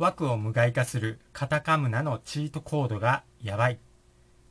[0.00, 3.78] 枠を無害化するカタカムナのチートコードがやばい。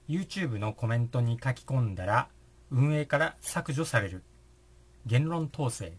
[0.08, 2.30] YouTube のコメントに書き込んだら
[2.70, 4.22] 運営から削除される。
[5.08, 5.94] 言論統制。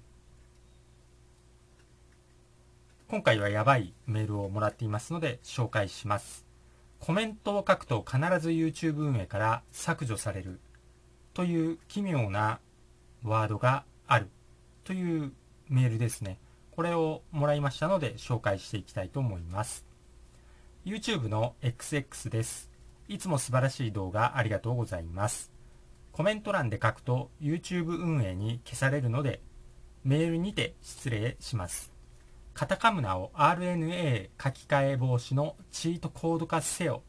[3.09, 6.46] 今回はやばいメールをもらっていますので紹介します。
[7.01, 10.61] コメントを書くと必ず YouTube 運営から削除される
[11.35, 12.61] という奇妙な
[13.25, 14.29] ワードがある
[14.85, 15.32] という
[15.69, 16.39] メールですね。
[16.81, 19.84] これをもらいましたので紹介していきたいと思います。
[20.87, 22.71] YouTube の XX です。
[23.07, 25.52] いつも素晴らしい動画ありがとうございます。
[26.11, 29.43] コメント欄で書くと YouTube 運営に消されるので
[30.05, 31.93] メールにて失礼します。
[32.55, 37.02] カタカムナを RNA 書き換え防止のチートコード化せよ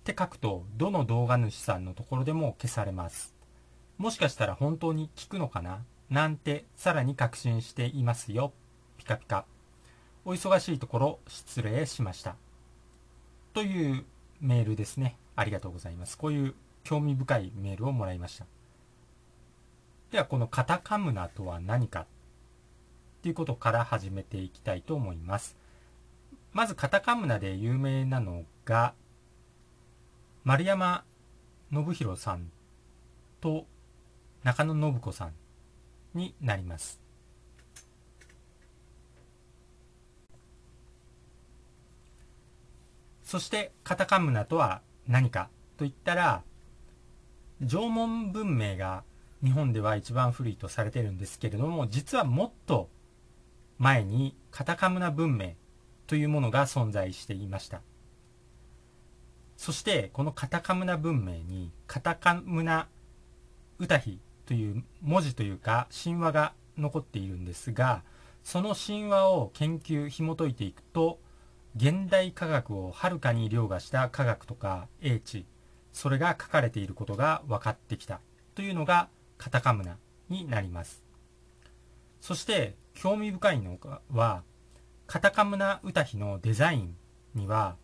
[0.00, 3.34] って書くとどの動画主さんのところでも消されます。
[3.96, 5.86] もしかしたら本当に効くのかな？
[6.10, 8.52] なんてさらに確信していますよ。
[8.98, 9.44] ピカピカ。
[10.24, 12.36] お忙しいところ失礼しました。
[13.52, 14.04] という
[14.40, 15.16] メールですね。
[15.36, 16.16] ありがとうございます。
[16.16, 18.46] こういう興味深いメールをもらいました。
[20.10, 22.06] ではこのカタカムナとは何かっ
[23.22, 25.56] ていうことから始めていきたいと思います。
[26.52, 28.94] まずカタカムナで有名なのが、
[30.44, 31.04] 丸山
[31.72, 32.50] 信弘さん
[33.40, 33.66] と
[34.44, 35.32] 中野信子さん
[36.14, 37.03] になります。
[43.34, 46.44] そしてカタカムナとは何かといったら、
[47.60, 49.02] 縄文文明が
[49.42, 52.88] 日本では一番古いとされてるんですけれども、実はもっと
[53.76, 55.54] 前にカタカムナ文明
[56.06, 57.80] というものが存在していました。
[59.56, 62.86] そしてこのカタカムナ文明にカタカムナ
[63.80, 68.04] 歌碑という文字というか神話が残っているんですが
[68.44, 71.18] その神話を研究紐解いていくと
[71.76, 75.44] 現代科学をはるかに凌駕した科学とか英知
[75.92, 78.20] それが書かれていることが分かってきた。
[78.54, 79.08] というのが
[79.38, 79.96] カタカムナ
[80.28, 81.02] になります。
[82.20, 83.78] そして興味深いの
[84.12, 84.42] は
[85.06, 86.96] カタカムナ歌碑のデザイン
[87.34, 87.76] には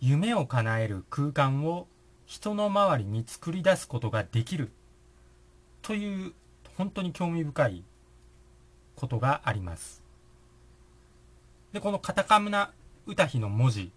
[0.00, 1.86] 夢を叶える空間を
[2.26, 4.72] 人の周りに作り出すことができる。
[5.82, 6.32] という
[6.76, 7.84] 本当に興味深い
[8.96, 10.02] ことがあります。
[11.72, 12.72] でこのカタカムナ
[13.06, 13.90] 歌碑の文字っ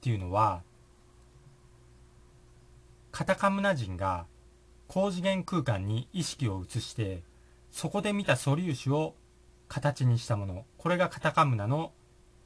[0.00, 0.62] ていうのは
[3.10, 4.26] カタカムナ人が
[4.88, 7.22] 高次元空間に意識を移して
[7.70, 9.14] そこで見た素粒子を
[9.68, 10.66] 形にしたもの。
[10.76, 11.92] これがカタカムナの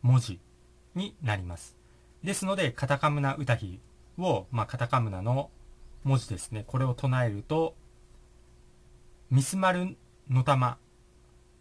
[0.03, 0.39] 文字
[0.95, 1.77] になります。
[2.23, 3.81] ですのでカタカムナ歌碑
[4.19, 5.51] を、まあ、カタカムナの
[6.05, 6.65] 文字ですね。
[6.67, 7.75] これを唱えると
[9.31, 9.97] ミスマル
[10.31, 10.77] の玉っ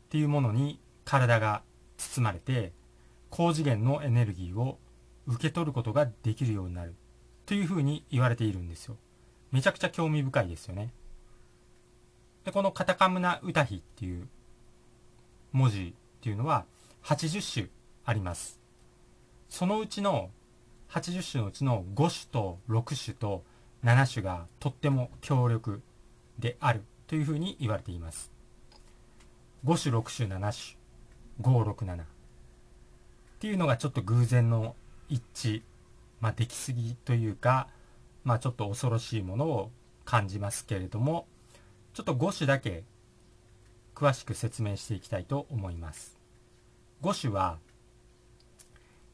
[0.10, 1.64] ていうものに体が
[1.98, 2.74] 包まれて
[3.36, 4.80] 高次元のエネルギーを
[5.28, 6.96] 受け取ることができるようになる。
[7.46, 8.96] というふうに言われているんですよ。
[9.52, 10.94] めちゃくちゃ興味深いですよね。
[12.46, 14.30] でこのカタカムナ歌碑っていう
[15.52, 16.64] 文字っていうのは
[17.04, 17.68] 80種
[18.06, 18.62] あります。
[19.50, 20.30] そのうちの
[20.88, 23.44] 80種のうちの5種と6種と
[23.84, 25.82] 7種がとっても強力
[26.40, 26.86] である。
[27.08, 28.32] というふうに言われています。
[29.66, 30.76] 5種、6種、7
[31.44, 32.15] 種、5、6、7
[33.36, 34.76] っていうのがちょっと偶然の
[35.10, 35.62] 一致、
[36.20, 37.68] まあ、できすぎというか、
[38.24, 39.72] まあ、ちょっと恐ろしいものを
[40.04, 41.28] 感じますけれども
[41.94, 42.84] ちょっと5種だけ
[43.96, 46.20] 詳しく説明していきたいと思います。
[47.00, 47.60] 五種は、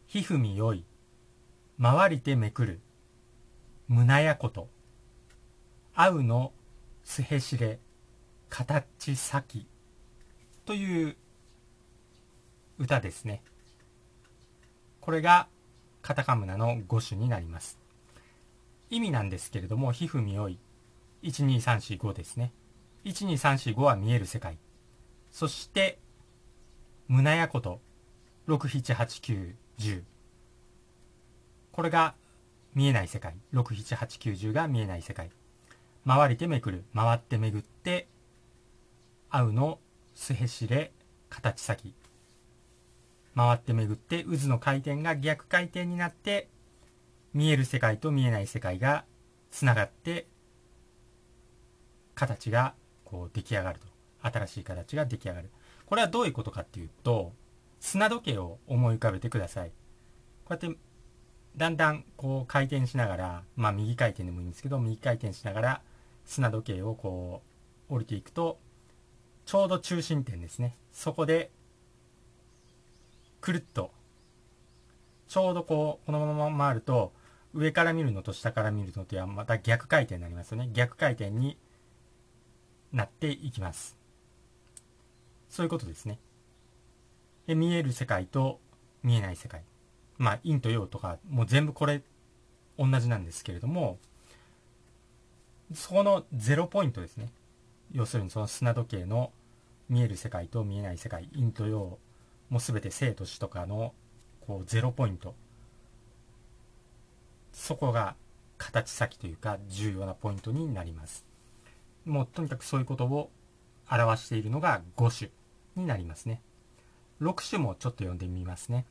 [0.08, 0.84] 皮膚みよい、
[1.80, 2.80] 回りてめくる、
[3.88, 4.70] 胸やこと、
[5.94, 6.52] 合うの
[7.04, 7.80] すへしれ、
[8.50, 9.68] 形先
[10.66, 11.16] という
[12.80, 13.44] 歌ですね。
[15.02, 15.48] これが
[16.02, 17.80] カタカムナの5種になります。
[18.90, 20.60] 意味なんですけれども、皮膚みよい、
[21.24, 22.52] 12345ですね。
[23.06, 24.58] 12345は見える世界。
[25.32, 25.98] そして、
[27.08, 27.82] 胸やこと、
[28.48, 30.04] 6、7、8、9、10。
[31.72, 32.14] これが
[32.76, 33.36] 見えない世界。
[33.54, 35.32] 6、7、8、9、10が見えない世界。
[36.06, 36.84] 回りてめくる。
[36.96, 38.08] 回ってめぐって、
[39.30, 39.80] 合うの、
[40.14, 40.92] すへしれ、
[41.30, 41.96] 形先。
[43.36, 46.50] 回ってめぐって、渦の回転が逆回転になって、
[47.34, 49.06] 見える世界と見えない世界が
[49.52, 50.28] つながって、
[52.16, 52.74] 形が
[53.06, 53.88] こう出来上がると。
[54.24, 55.50] 新しい形が出来上がる。
[55.86, 57.34] これはどういうことかっていうと、
[57.80, 59.70] 砂時計を思い浮かべてください。
[60.46, 60.78] こうやって、
[61.58, 65.82] だんだんこう回転しながら、まあ右回転でもいいんですけど、右回転しながら
[66.26, 67.42] 砂時計をこ
[67.90, 68.60] う降りていくと、
[69.46, 70.78] ちょうど中心点ですね。
[70.94, 71.52] そこで、
[73.42, 73.92] くるっと
[75.28, 77.12] ちょうどこうこのまま回ると
[77.54, 80.70] 上から見るのと下から見るのとはまた逆回転になりますよね。
[80.74, 81.58] 逆回転に
[82.94, 83.98] なっていきます。
[85.50, 86.20] そういうことですね。
[87.48, 88.60] で見える世界と
[89.04, 89.64] 見えない世界。
[90.18, 92.02] まあ陰と陽とかもう全部これ
[92.78, 93.98] 同じなんですけれども
[95.74, 97.32] そこのゼロポイントですね。
[97.94, 99.32] 要するにその砂時計の
[99.90, 101.98] 見える世界と見えない世界陰と陽
[102.52, 103.94] もう全て生と死とかの
[104.42, 105.34] こうゼロポイント。
[107.54, 108.16] そこが
[108.58, 111.26] 形先というか重要なポイントになります。
[112.06, 113.32] もうとにかくそういうことを
[113.90, 115.32] 表しているのが5種
[115.78, 116.42] になりますね。
[117.22, 118.86] 6種もちょっと読んでみますね。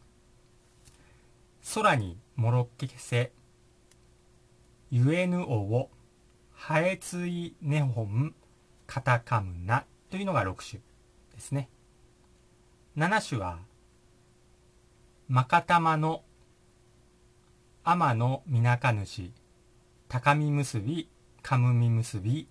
[1.74, 3.30] 空にもろっけせ
[4.90, 5.90] ゆえぬおを
[6.54, 8.34] はえついねほん
[8.86, 10.80] カタカムナというのが6種
[11.34, 11.68] ですね。
[13.00, 13.61] 7種は
[15.26, 16.23] まかたまの
[17.82, 19.32] 天のみなか主
[20.06, 21.08] 高み結び
[21.41, 22.47] かむみ結び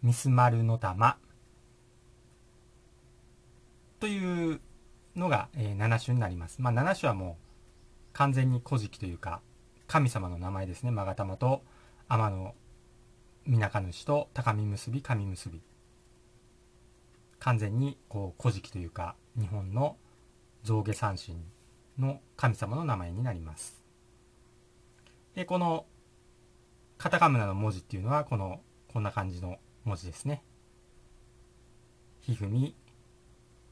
[0.00, 1.16] みすまるの玉
[3.98, 4.60] という
[5.16, 6.62] のが、えー、7種になります。
[6.62, 9.40] まあ、7種はもう完全に古事記というか
[9.88, 10.92] 神様の名前ですね。
[10.92, 11.64] 勾玉と
[12.08, 12.54] 天の
[13.44, 15.60] みなか主と高み結び神結び
[17.42, 19.96] 完全にこう古事記というか日本の
[20.62, 21.38] 象牙三神
[21.98, 23.82] の神様の名前になります。
[25.34, 25.86] で、この
[26.98, 28.60] カタカムナの文字っていうのはこの
[28.92, 30.44] こんな感じの文字ですね。
[32.20, 32.76] ひふみ、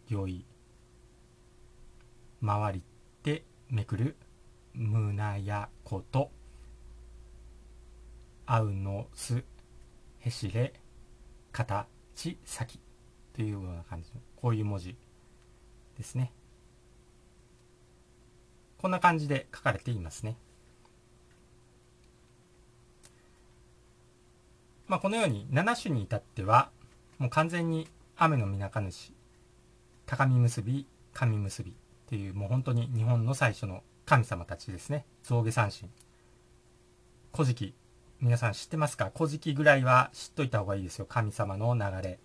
[0.09, 0.45] よい、
[2.45, 2.83] 回りっ
[3.23, 4.17] てめくる、
[4.75, 6.33] むなやこと、
[8.47, 9.45] あうのす、
[10.19, 10.75] へしれ、
[11.53, 11.87] かた
[12.17, 12.81] ち、さき
[13.41, 14.95] というような感じの、こういう文字
[15.97, 16.31] ですね。
[18.77, 20.37] こんな感じで書かれていますね。
[24.89, 26.69] まあ、このように7種に至っては
[27.17, 29.15] もう完全に雨のみなか主
[30.05, 31.75] 高見結び神結びっ
[32.11, 35.07] ていうもう本当に日本の最初の神様たちですね。
[35.23, 35.89] 象牙三神。
[37.33, 37.75] 古事記
[38.21, 39.11] 皆さん知ってますか？
[39.17, 41.07] 古事記ぐらいは知っといた方がいいですよ。
[41.07, 42.19] 神様の流れ。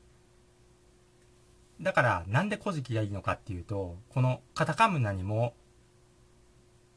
[1.81, 5.53] だからなんで古事記がいいのかっていうとこのカタカムナにも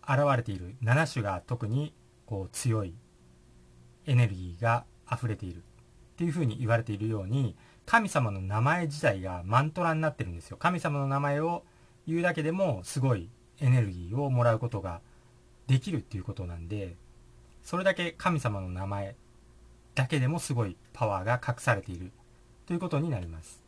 [0.08, 1.92] 現れている7種が特に
[2.26, 2.94] こう強い
[4.06, 5.60] エネルギーが溢れているっ
[6.16, 10.56] ていうふうに言われているように神様の名前自体がマントラになってるんですよ。
[10.58, 11.64] 神様の名前を
[12.06, 13.28] 言うだけでもすごい
[13.60, 15.00] エネルギーをもらうことが
[15.66, 16.96] できるっていうことなんで
[17.62, 19.14] それだけ神様の名前
[19.94, 22.12] だけでもすごいパワーが隠されている
[22.66, 23.67] ということになります。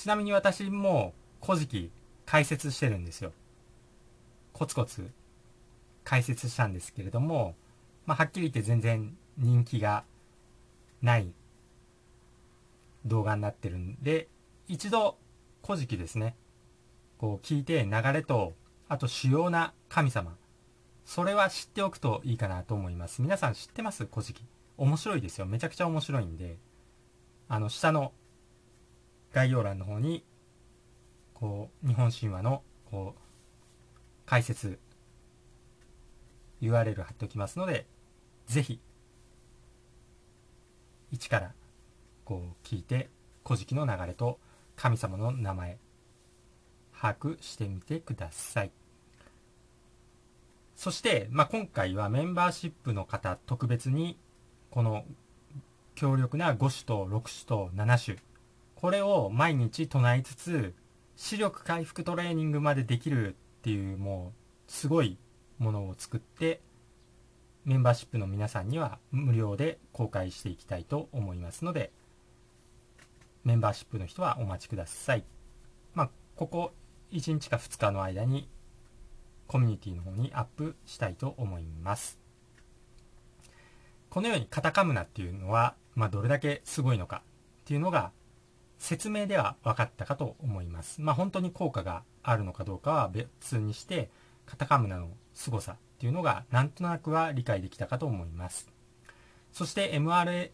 [0.00, 1.12] ちなみに私も
[1.44, 1.90] 古事記
[2.24, 3.32] 解説してるんですよ
[4.52, 5.10] コツコツ
[6.04, 7.54] 解説したんですけれども、
[8.06, 10.04] まあ、はっきり言って全然人気が
[11.02, 11.32] ない
[13.04, 14.28] 動画になってるんで、
[14.68, 15.16] 一度、
[15.64, 16.34] 古事記ですね。
[17.18, 18.54] こう聞いて流れと、
[18.88, 20.36] あと主要な神様。
[21.04, 23.22] それは知っておくといいかなと思います。
[23.22, 24.06] 皆さん知ってます？
[24.06, 24.44] 古事記。
[24.76, 25.46] 面白いですよ。
[25.46, 26.56] めちゃくちゃ面白いんで、
[27.48, 28.12] あの、下の
[29.32, 30.24] 概要欄の方に、
[31.34, 33.20] こう、日本神話の、こう、
[34.26, 34.78] 解説、
[36.60, 37.86] URL 貼っておきますので、
[38.46, 38.80] ぜひ
[41.12, 41.52] 一から
[42.24, 43.08] こう聞いて
[43.44, 44.38] 古事記の流れと
[44.76, 45.78] 神様の名前
[46.98, 48.70] 把握してみてください。
[50.76, 54.16] そして、まあ、今回はメンバーシップの方特別に
[54.70, 55.04] この
[55.94, 58.16] 強力な5種と6種と7種
[58.80, 60.74] これを毎日唱えつつ
[61.14, 64.32] 視力回復トレーニングまでできるっていうも
[64.68, 65.18] うすごい
[65.58, 66.62] ものを作って
[67.66, 71.92] メンバーシップの皆さんには無料で公開していきたいと思いますので、
[73.44, 75.24] メンバーシップの人はお待ちください。
[75.94, 76.72] まあ、ここ
[77.12, 78.48] 1日か2日の間に
[79.46, 82.18] コミュニティの方にアップしたいと思います。
[84.08, 87.22] このようにカタカムナっていうのは、まあ、どれだけすごいのか
[87.60, 88.10] っていうのが
[88.80, 91.02] 説明では分かったかと思います。
[91.02, 94.10] まあ、本当に効果があるのかどうかは別にして、
[94.46, 98.68] カタカムナの凄さっていうのがなんとなくは理解できたかと思います。
[99.52, 100.50] そして MRA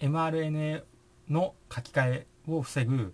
[0.00, 0.84] mRNA
[1.28, 3.12] の書き換えを防ぐ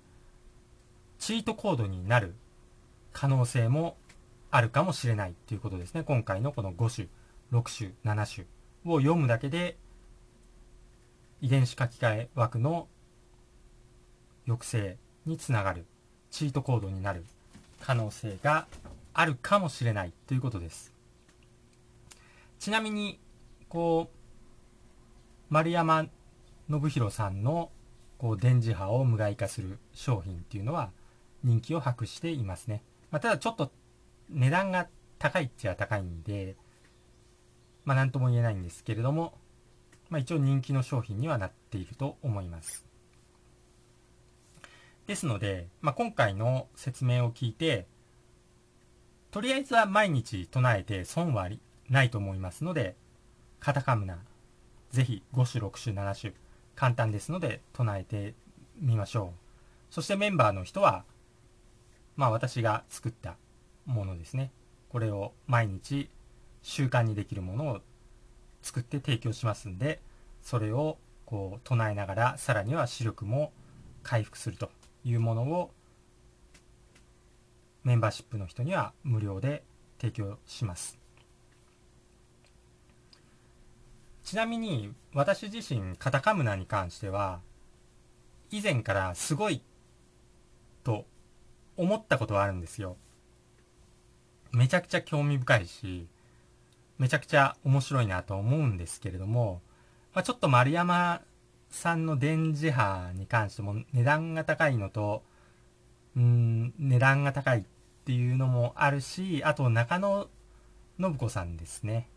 [1.18, 2.34] チートコードになる
[3.12, 3.96] 可能性も
[4.50, 6.02] あるかもしれないということですね。
[6.02, 7.08] 今回のこの5
[7.50, 8.46] 種、6種、7種
[8.84, 9.78] を読むだけで
[11.40, 12.88] 遺伝子書き換え枠の
[14.50, 15.84] 抑制につながる
[16.30, 17.24] チートコードになる
[17.80, 18.66] 可能性が
[19.14, 20.92] あるかもしれないということです。
[22.58, 23.18] ちなみに
[23.68, 26.06] こう丸山
[26.68, 27.70] 信弘さんの
[28.18, 30.90] こう電磁波を無害化する商品っていうのは
[31.42, 33.70] 人気を博していますね、まあ、ただちょっと
[34.28, 34.88] 値段が
[35.18, 36.54] 高いっちゃ高いんで
[37.84, 39.32] まあ何とも言えないんですけれども、
[40.10, 42.89] まあ、一応人気の商品にはなっていると思います。
[45.10, 47.88] ですので、まあ、今回の説明を聞いて
[49.32, 51.48] とりあえずは毎日唱えて損は
[51.88, 52.94] ないと思いますので
[53.58, 54.18] カタカムナ
[54.92, 56.32] ぜひ5種6種7種
[56.76, 58.34] 簡単ですので唱えて
[58.80, 59.32] みましょ
[59.90, 59.92] う。
[59.92, 61.02] そしてメンバーの人は
[62.14, 63.34] まあ私が作った
[63.86, 64.52] ものですね。
[64.90, 66.08] これを毎日
[66.62, 67.80] 習慣にできるものを
[68.62, 70.00] 作って提供しますんで
[70.40, 73.50] それをこう唱えながらさらには視力も
[74.04, 74.70] 回復すると。
[75.04, 75.70] いうものを
[77.84, 79.62] メンバーシップの人には無料で
[79.98, 80.98] 提供します。
[84.22, 87.40] ちなみに私自身カタカムナに関しては
[88.50, 89.62] 以前からすごい
[90.84, 91.04] と
[91.76, 92.96] 思ったことはあるんですよ。
[94.52, 96.06] めちゃくちゃ興味深いし
[96.98, 99.62] めちゃくちゃ面白いなと思うんですけれども、
[100.12, 101.22] まあ、ちょっと丸山
[101.70, 105.22] さんの電磁波に関しても値段が高いのと
[106.16, 107.64] うん値段が高いっ
[108.04, 110.28] ていうのもあるしあと中野
[110.98, 112.08] 信子さんですね。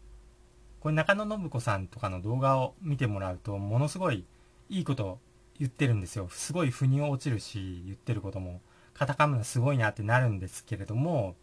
[0.79, 4.25] これ中野信子さんとかの動画を見てもらうとものすごい
[4.69, 5.19] いいこと
[5.57, 6.27] 言ってるんですよ。
[6.29, 8.59] すごい腑に落ちるし言ってることも
[8.93, 11.35] カタカムナすごいなってなるんですけれども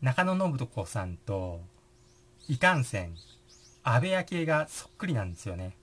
[0.00, 1.60] 中野信子さんと
[2.48, 3.14] いかんせん
[3.82, 5.74] 安倍昭恵がそっくりなんですよね。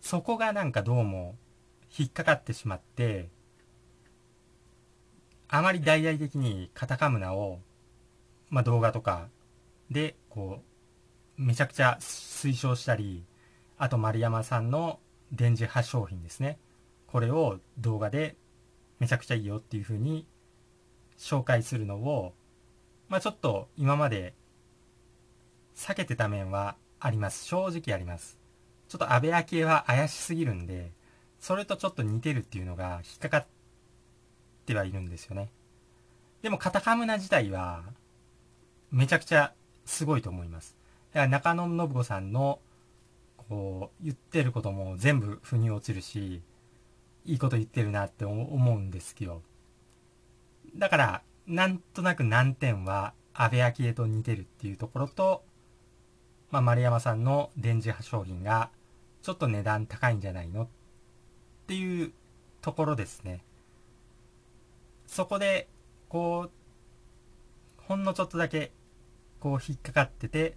[0.00, 1.36] そこがなんかどうも
[1.96, 3.28] 引っかかってしまって
[5.48, 7.60] あまり大々的にカタカムナを、
[8.50, 9.28] まあ、動画とか
[9.90, 10.62] でこ
[11.38, 13.24] うめちゃくちゃ推奨したり
[13.78, 14.98] あと丸山さんの
[15.32, 16.58] 電磁波商品ですね。
[17.06, 18.36] これを動画で
[18.98, 20.26] めちゃくちゃいいよっていう風に
[21.16, 22.34] 紹介するのを
[23.08, 24.34] まあちょっと今まで
[25.74, 27.44] 避けてた面はあります。
[27.44, 28.37] 正直あります。
[28.88, 30.90] ちょっと安倍昭恵は怪しすぎるんで
[31.40, 33.46] それとちょっと似てるっていうのが引っかかっ
[34.66, 35.50] てはいるんですよね。
[36.42, 37.82] でもカタカムナ自体は
[38.90, 39.52] めちゃくちゃ
[39.84, 40.76] すごいと思います。
[41.12, 42.60] だから中野信子さんの
[43.36, 46.42] こう言ってることも全部腑に落ちるし
[47.24, 49.42] いいこと言ってるなって思うんですけど。
[50.76, 55.42] だからなんとなく難点は安倍昭恵と似てるっていうところと、
[56.50, 58.70] まあ、丸山さんの電磁波商品が
[59.22, 60.62] ちょっと値段高いんじゃないの？
[60.62, 60.68] っ
[61.66, 62.12] ていう
[62.62, 63.42] ところですね。
[65.06, 65.68] そこで、
[66.08, 66.50] こう、
[67.78, 68.72] ほんのちょっとだけ、
[69.40, 70.56] こう引っかかってて、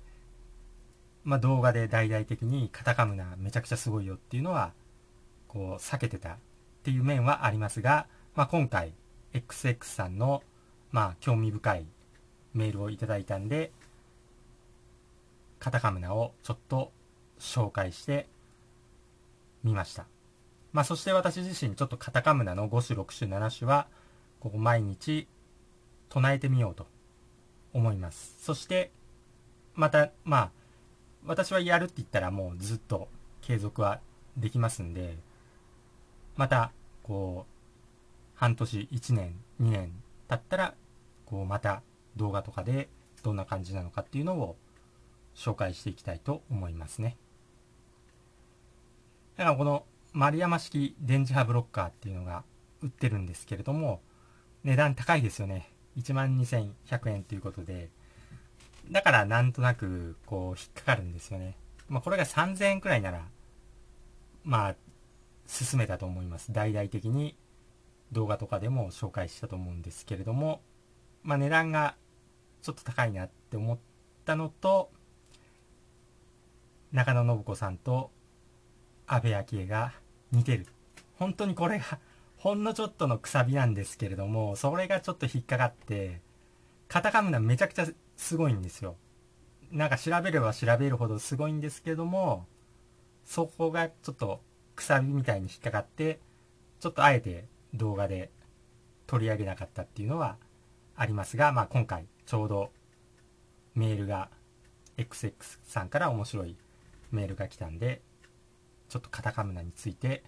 [1.24, 4.74] まあ、動画で大々的にカタカムナめちゃくちゃすごいよっていうのは、
[5.48, 6.38] こう避けてたっ
[6.84, 8.94] ていう面はありますが、まあ、今回
[9.34, 10.44] XX さんの
[10.92, 11.86] まあ興味深い
[12.54, 13.72] メールをいただいたんで
[15.60, 16.92] カタカムナをちょっと
[17.38, 18.28] 紹介して
[19.64, 20.06] みました
[20.74, 23.88] まあそして私自身ちょっとカタカムナの5種6種7種は
[24.40, 25.28] ここ毎日
[26.10, 26.88] 唱えてみようと
[27.74, 28.92] 思いますそして
[29.76, 30.52] またまあ
[31.26, 33.08] 私はやるって言ったらもうずっと
[33.42, 34.00] 継続は
[34.38, 35.18] できますんで
[36.36, 36.72] また
[37.04, 37.52] こう
[38.36, 39.92] 半年1年2年
[40.28, 40.74] 経ったら
[41.26, 41.84] こうまた
[42.18, 42.90] 動画とかで
[43.24, 44.56] どんな感じなのかっていうのを
[45.36, 47.18] 紹介していきたいと思いますね。
[49.38, 52.44] だからこの丸山式電磁波ブロッカーっていうのが
[52.82, 54.02] 売ってるんですけれども
[54.64, 55.72] 値段高いですよね。
[55.98, 57.90] 12,100円ということで
[58.90, 61.56] だからなんとなくこう引っかかるんですよね。
[61.90, 63.26] まあこれが3000円くらいなら
[64.44, 64.76] まあ
[65.48, 66.52] 進めたと思います。
[66.52, 67.36] 大々的に
[68.12, 70.62] 動画とかでも紹介したと思うんですけれども
[71.24, 71.96] まあ、値段が
[72.62, 73.78] ちょっと高いなって思っ
[74.26, 74.92] たのと
[76.92, 78.12] 中野信子さんと
[79.14, 79.92] 安倍昭恵が
[80.32, 80.66] 似てる。
[81.20, 82.00] 本当にこれが
[82.38, 86.22] ほんのちょっとのくさびなんですけれどもそれがちょっと引っかかって
[86.88, 88.96] カタカムナめちゃくちゃすごいんですよ。
[89.70, 92.46] なんか調べれば調べるほどすごいんですけども
[93.26, 94.42] そこがちょっと
[94.76, 96.20] くさびみたいに引っかかって
[96.80, 98.32] ちょっとあえて動画で
[99.08, 100.38] 取り上げなかったっていうのは
[100.96, 102.72] ありますが、まあ、今回ちょうど
[103.76, 104.30] メールが
[104.98, 105.34] XX
[105.66, 106.56] さんから面白い
[107.12, 108.02] メールが来たんで
[108.92, 110.22] ちょっとカタカムナについて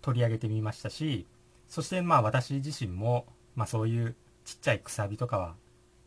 [0.00, 1.26] 取り上げてみましたし
[1.68, 3.26] そしてまあ私自身も、
[3.56, 5.54] まあ、そういうちっちゃいくさびとかは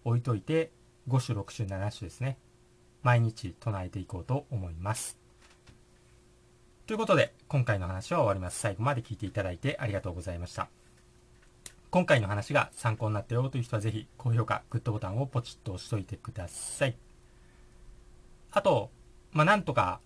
[0.03, 0.71] 置いといて
[1.07, 2.39] 5種6種7種ですね
[3.03, 5.17] 毎日唱えていこうと思います。
[6.87, 8.59] ということで今回の話は終わります。
[8.59, 10.67] 最後まで聞いていただいてありがとうございました。
[11.91, 16.97] 今回の話が参考になったよという人はぜひ高評価グッドボタンをポチッと押しといてください。
[18.51, 18.89] あと
[19.31, 20.01] まあなんとか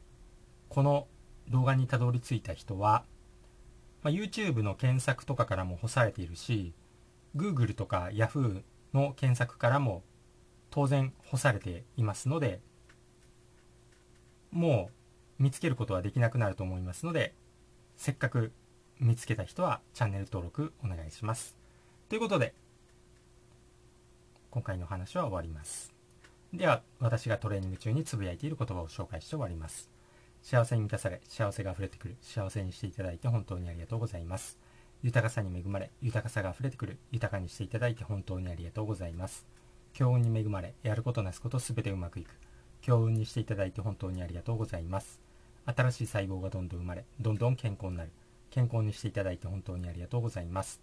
[0.70, 1.08] この
[1.52, 3.04] 動画にたどり着いた人は、
[4.02, 6.74] まあ、YouTube の検索とかからも干されているし
[7.36, 10.04] Google とか Yahoo の検索からも
[10.70, 12.60] 当然干されていますので
[14.52, 14.90] も
[15.40, 17.34] う見つけることはできなくなると思いますので
[17.96, 18.52] せっかく
[19.00, 21.58] 見つけた人はチャンネル登録お願いします。
[22.10, 22.54] ということで
[24.52, 25.94] 今回の話は終わります。
[26.54, 29.91] では私がトレーニング中につぶやいている言葉を紹介して終わります。
[30.42, 34.58] 幸せに満たされ幸せが溢れてくる幸せにしていただいて本当にありがとうございます。
[35.04, 39.46] 豊かさに恵まれ豊かさが溢れてくる豊かにしていただいて本当にありがとうございます。
[39.94, 42.30] 強運に恵まれやることなすことすべてうまくいく。
[42.82, 45.20] 強運にしていただいて本当にありがとうございます。
[45.66, 48.12] 新しい細胞がどんどん生まれどんどん健康になる。
[48.50, 50.82] 健康にしていただいて本当にありがとうございます。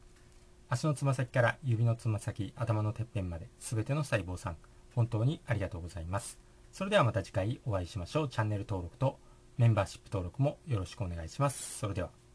[0.68, 4.56] 足のつま先から指のつま先頭のてっぺんまで全ての細胞さん
[4.94, 6.38] 本当にありがとうございます。
[6.72, 8.28] それではまた次回お会いしましょう。
[8.28, 9.18] チャンネル登録と
[9.58, 11.78] メンバーシップ登録もよろしくお願いします。
[11.78, 12.27] それでは。